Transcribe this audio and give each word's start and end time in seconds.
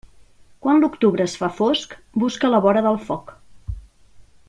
Quan 0.65 0.81
l'octubre 0.83 1.27
es 1.29 1.35
fa 1.43 1.49
fosc, 1.59 1.93
busca 2.25 2.51
la 2.55 2.63
vora 2.67 2.83
del 2.89 2.99
foc. 3.11 3.31